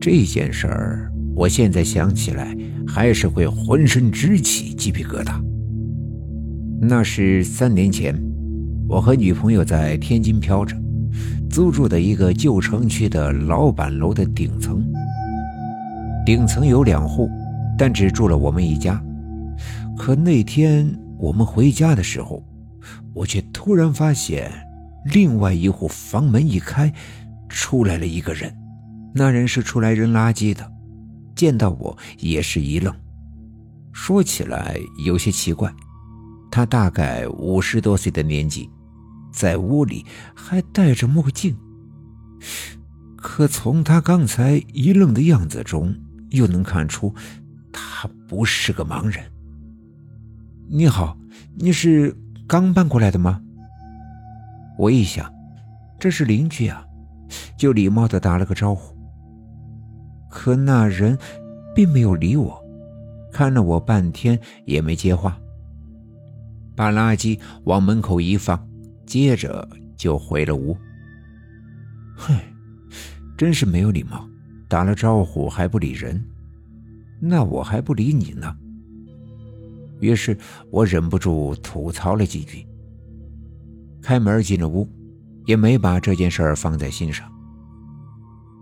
[0.00, 2.56] 这件事儿，我现在想起来
[2.88, 5.38] 还是会浑身直起鸡皮疙瘩。
[6.80, 8.18] 那是三年前，
[8.88, 10.74] 我和女朋友在天津飘着，
[11.50, 14.82] 租住的一个旧城区的老板楼的顶层。
[16.24, 17.28] 顶层有两户，
[17.76, 19.00] 但只住了我们一家。
[19.96, 22.42] 可那天我们回家的时候，
[23.12, 24.50] 我却突然发现，
[25.12, 26.90] 另外一户房门一开，
[27.48, 28.50] 出来了一个人。
[29.14, 30.70] 那人是出来扔垃圾的，
[31.34, 32.94] 见到我也是一愣。
[33.92, 35.72] 说起来有些奇怪。
[36.50, 38.68] 他大概五十多岁的年纪，
[39.32, 40.04] 在屋里
[40.34, 41.56] 还戴着墨镜。
[43.16, 45.94] 可从他刚才一愣的样子中，
[46.28, 47.14] 又能看出
[47.72, 49.24] 他不是个盲人。
[50.68, 51.16] 你好，
[51.56, 52.14] 你是
[52.46, 53.40] 刚搬过来的吗？
[54.76, 55.32] 我一想，
[55.98, 56.84] 这是邻居啊，
[57.56, 58.94] 就礼貌的打了个招呼。
[60.32, 61.16] 可那人
[61.74, 62.58] 并没有理我，
[63.30, 65.38] 看了我半天也没接话。
[66.74, 68.58] 把垃圾往门口一放，
[69.04, 70.74] 接着就回了屋。
[72.16, 72.34] 哼，
[73.36, 74.26] 真是没有礼貌，
[74.68, 76.24] 打了招呼还不理人，
[77.20, 78.56] 那我还不理你呢。
[80.00, 80.36] 于是
[80.70, 82.66] 我忍不住吐槽了几句，
[84.00, 84.88] 开门进了屋，
[85.44, 87.30] 也没把这件事放在心上。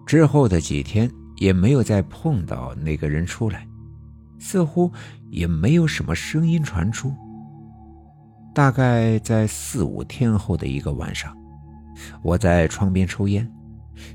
[0.05, 1.09] 之后的几天
[1.41, 3.67] 也没有再碰到那个人出来，
[4.39, 4.93] 似乎
[5.31, 7.13] 也没有什么声音传出。
[8.55, 11.35] 大概在四五天后的一个晚上，
[12.23, 13.51] 我在窗边抽烟，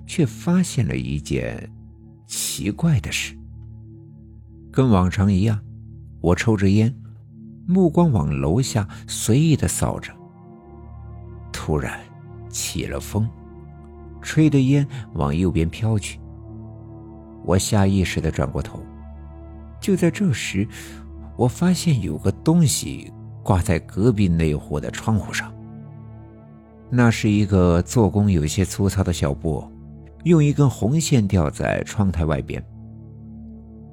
[0.06, 1.68] 却发现了一件
[2.28, 3.36] 奇怪的事。
[4.72, 5.59] 跟往常一样，
[6.22, 6.96] 我抽着烟，
[7.66, 10.14] 目光往楼下随意的扫着。
[11.52, 12.00] 突然
[12.50, 13.28] 起了风，
[14.22, 16.20] 吹的烟往右边飘去。
[17.45, 18.79] 我下意识的转过头，
[19.79, 20.67] 就在这时，
[21.38, 23.11] 我发现有个东西。
[23.45, 25.53] 挂在隔壁那户的窗户上。
[26.89, 29.72] 那是一个做工有些粗糙的小布偶，
[30.23, 32.59] 用一根红线吊在窗台外边。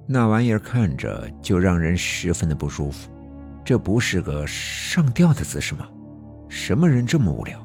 [0.06, 3.10] 那玩意儿看着就让人十分的不舒服，
[3.62, 5.86] 这不是个上吊的姿势吗？
[6.48, 7.62] 什么人这么无聊？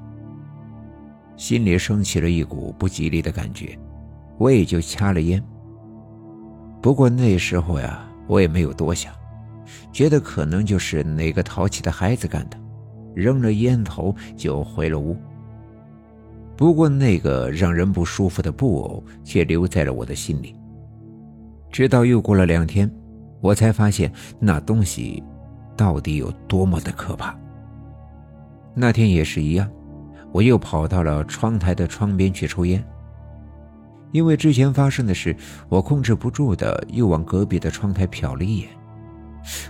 [1.37, 3.79] 心里升起了一股不吉利的感觉，
[4.37, 5.41] 我也就掐了烟。
[6.81, 9.13] 不过那时候呀，我也没有多想。
[9.91, 12.57] 觉得可能就是哪个淘气的孩子干的，
[13.13, 15.17] 扔了烟头就回了屋。
[16.55, 20.55] 不过那个让人不舒服的布偶却留在了我的心里。
[21.71, 22.89] 直到又过了两天，
[23.41, 25.21] 我才发现那东西
[25.75, 27.35] 到底有多么的可怕。
[28.73, 29.69] 那天也是一样，
[30.31, 32.83] 我又跑到了窗台的窗边去抽烟。
[34.11, 35.35] 因为之前发生的事，
[35.69, 38.69] 我控制不住的又往隔壁的窗台瞟了一眼。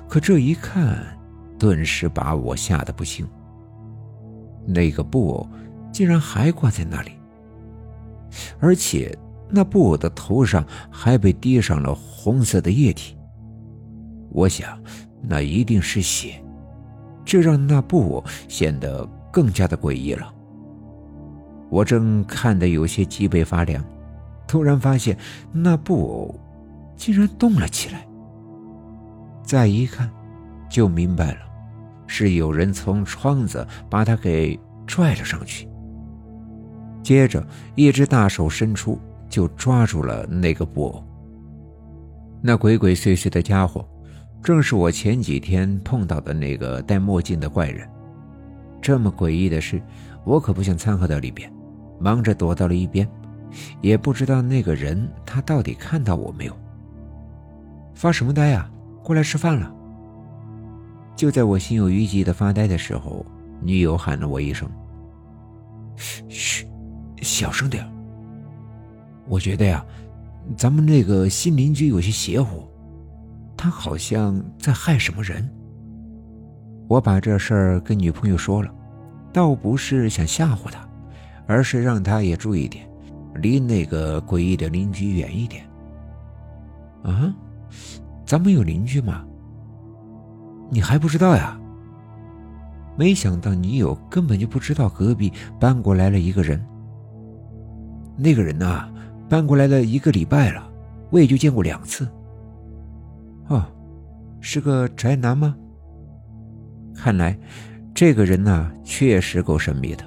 [0.07, 0.97] 可这一看，
[1.59, 3.27] 顿时把我吓得不轻。
[4.65, 5.49] 那个布偶
[5.91, 7.11] 竟然还挂在那里，
[8.59, 9.17] 而且
[9.49, 13.15] 那布偶的头上还被滴上了红色的液体。
[14.29, 14.77] 我想，
[15.21, 16.43] 那一定是血，
[17.23, 20.31] 这让那布偶显得更加的诡异了。
[21.69, 23.83] 我正看得有些脊背发凉，
[24.47, 25.17] 突然发现
[25.51, 26.39] 那布偶
[26.95, 28.07] 竟然动了起来。
[29.43, 30.09] 再一看，
[30.69, 31.39] 就明白了，
[32.07, 35.67] 是有人从窗子把他给拽了上去。
[37.03, 38.99] 接着，一只大手伸出，
[39.29, 41.03] 就抓住了那个布偶。
[42.41, 43.87] 那鬼鬼祟祟的家伙，
[44.43, 47.87] 正是我前几天碰到的那个戴墨镜的怪人。
[48.81, 49.81] 这么诡异的事，
[50.25, 51.51] 我可不想掺和到里边，
[51.99, 53.09] 忙着躲到了一边，
[53.81, 56.57] 也不知道那个人他到底看到我没有。
[57.93, 58.69] 发什么呆呀？
[59.03, 59.73] 过来吃饭了。
[61.15, 63.25] 就在我心有余悸的发呆的时候，
[63.61, 64.69] 女友喊了我一声
[66.29, 66.67] ：“嘘，
[67.21, 67.87] 小声点。”
[69.27, 69.83] 我觉得呀，
[70.55, 72.67] 咱们那个新邻居有些邪乎，
[73.57, 75.49] 他好像在害什么人。
[76.87, 78.71] 我把这事儿跟女朋友说了，
[79.33, 80.87] 倒不是想吓唬她，
[81.47, 82.87] 而是让她也注意点，
[83.41, 85.65] 离那个诡异的邻居远一点。
[87.03, 87.33] 啊？
[88.25, 89.25] 咱们有邻居吗？
[90.69, 91.57] 你还不知道呀？
[92.97, 96.61] 没想到女友根本就不知道隔壁搬过来了一个人。
[98.17, 98.89] 那个人呢，
[99.29, 100.67] 搬过来了一个礼拜了，
[101.11, 102.07] 我也就见过两次。
[103.47, 103.63] 哦，
[104.41, 105.55] 是个宅男吗？
[106.95, 107.37] 看来
[107.93, 110.03] 这个人呢，确实够神秘的。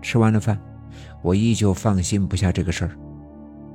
[0.00, 0.56] 吃完了饭，
[1.22, 2.96] 我依旧放心不下这个事儿。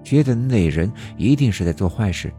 [0.04, 2.32] 觉得那人一定是在做坏事。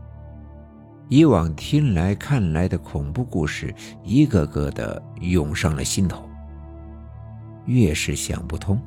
[1.09, 6.29] 以往听来看来的恐怖故事，一个个的涌上了心头。
[7.65, 8.81] 越是想不通，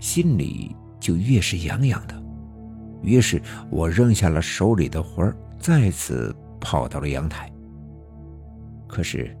[0.00, 2.22] 心里就越是痒痒的。
[3.02, 3.40] 于是
[3.70, 7.50] 我扔下了手里的活儿，再次跑到了阳台。
[8.88, 9.36] 可是，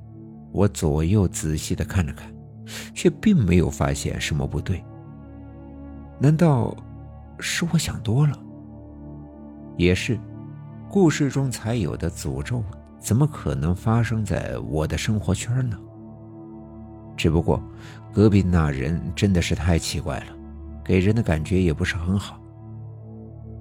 [0.52, 2.32] 我左右仔细的看了看，
[2.94, 4.84] 却并没有发现什么不对。
[6.18, 6.74] 难道
[7.38, 8.38] 是我想多了？
[9.76, 10.18] 也是，
[10.88, 12.64] 故事中才有的诅咒，
[12.98, 15.78] 怎么可能发生在我的生活圈呢？
[17.16, 17.62] 只不过，
[18.12, 20.26] 隔壁那人真的是太奇怪了，
[20.82, 22.40] 给人的感觉也不是很好。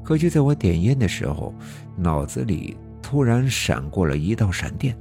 [0.02, 1.54] 可就在我点烟的时候，
[1.98, 4.98] 脑子里突然闪过了一道闪电。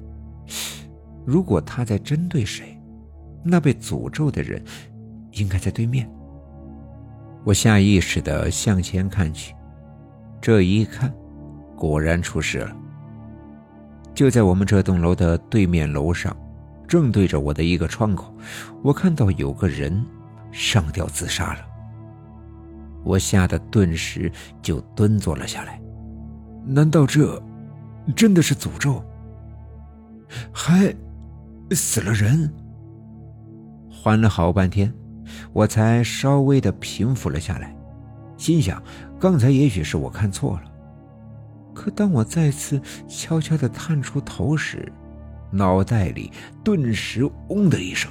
[1.25, 2.77] 如果他在针对谁，
[3.45, 4.61] 那被诅咒的人
[5.33, 6.11] 应该在对面。
[7.44, 9.55] 我下意识地向前看去，
[10.41, 11.12] 这一看，
[11.76, 12.76] 果然出事了。
[14.14, 16.37] 就在我们这栋楼的对面楼上。
[16.87, 18.32] 正对着我的一个窗口，
[18.82, 20.05] 我看到有个人
[20.52, 21.61] 上吊自杀了。
[23.02, 24.31] 我吓得顿时
[24.61, 25.81] 就蹲坐了下来。
[26.67, 27.43] 难道这
[28.14, 29.02] 真的是诅咒？
[30.52, 30.94] 还
[31.70, 32.52] 死了人？
[33.91, 34.93] 缓了好半天，
[35.53, 37.75] 我才稍微的平复了下来，
[38.37, 38.82] 心想
[39.19, 40.65] 刚才也许是我看错了。
[41.75, 44.91] 可当我再次悄悄的探出头时，
[45.50, 46.31] 脑袋里
[46.62, 48.11] 顿时“嗡”的一声，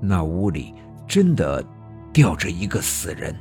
[0.00, 0.74] 那屋里
[1.06, 1.64] 真的
[2.12, 3.34] 吊着一个死人。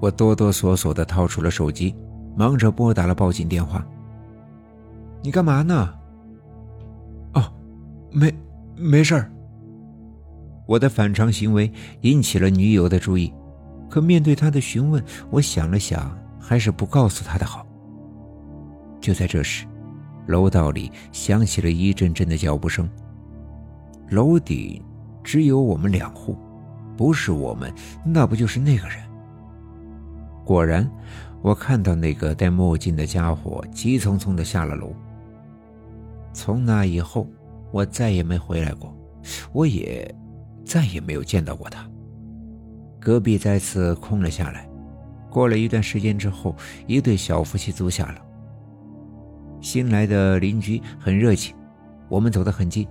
[0.00, 1.94] 我哆哆嗦嗦的掏出了手机，
[2.36, 3.86] 忙着拨打了报警电话。
[5.22, 5.94] 你干嘛呢？
[7.34, 7.52] 哦，
[8.10, 8.34] 没，
[8.74, 9.30] 没事儿。
[10.72, 11.70] 我的反常行为
[12.00, 13.30] 引起了女友的注意，
[13.90, 17.66] 可面对她的询问，我想了想，还是不告诉她的好。
[18.98, 19.66] 就在这时。
[20.28, 22.88] 楼道里响起了一阵阵的脚步声。
[24.08, 24.80] 楼底
[25.22, 26.38] 只有我们两户，
[26.96, 27.70] 不是我们，
[28.02, 28.96] 那不就是那个人？
[30.42, 30.90] 果然，
[31.42, 34.94] 我看到那个戴墨镜的家伙急匆匆的下了楼。
[36.32, 37.26] 从那以后，
[37.72, 38.96] 我再也没回来过，
[39.52, 40.14] 我也
[40.64, 41.88] 再也没有见到过他。
[43.00, 44.68] 隔壁再次空了下来。
[45.30, 46.54] 过了一段时间之后，
[46.86, 48.22] 一对小夫妻租下了。
[49.60, 51.56] 新来的邻居很热情，
[52.08, 52.86] 我们走得很近，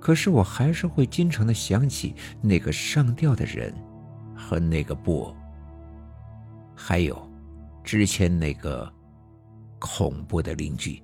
[0.00, 3.74] 可是我还是会经常的想起那个上吊的人，
[4.34, 5.36] 和那个布偶，
[6.74, 7.16] 还有
[7.84, 8.90] 之前那个
[9.78, 11.02] 恐怖的邻居。